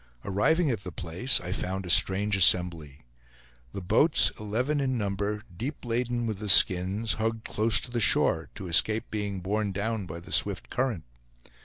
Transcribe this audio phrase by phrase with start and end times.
[0.25, 3.01] Arriving at the place, I found a strange assembly.
[3.71, 8.49] The boats, eleven in number, deep laden with the skins, hugged close to the shore,
[8.55, 11.03] to escape being borne down by the swift current.